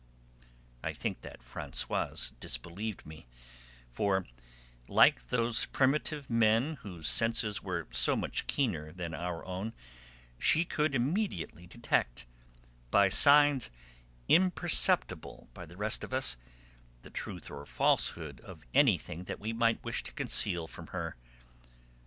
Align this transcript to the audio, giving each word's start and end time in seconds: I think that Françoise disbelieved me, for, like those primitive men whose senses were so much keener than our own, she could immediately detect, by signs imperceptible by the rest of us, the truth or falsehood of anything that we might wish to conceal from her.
I 0.81 0.93
think 0.93 1.21
that 1.21 1.41
Françoise 1.41 2.31
disbelieved 2.39 3.05
me, 3.05 3.27
for, 3.87 4.25
like 4.87 5.27
those 5.27 5.67
primitive 5.67 6.27
men 6.27 6.77
whose 6.77 7.07
senses 7.07 7.61
were 7.61 7.87
so 7.91 8.15
much 8.15 8.47
keener 8.47 8.91
than 8.91 9.13
our 9.13 9.45
own, 9.45 9.73
she 10.39 10.65
could 10.65 10.95
immediately 10.95 11.67
detect, 11.67 12.25
by 12.89 13.09
signs 13.09 13.69
imperceptible 14.27 15.49
by 15.53 15.67
the 15.67 15.77
rest 15.77 16.03
of 16.03 16.13
us, 16.15 16.35
the 17.03 17.11
truth 17.11 17.51
or 17.51 17.63
falsehood 17.67 18.39
of 18.41 18.65
anything 18.73 19.25
that 19.25 19.39
we 19.39 19.53
might 19.53 19.83
wish 19.83 20.01
to 20.01 20.13
conceal 20.13 20.65
from 20.65 20.87
her. 20.87 21.15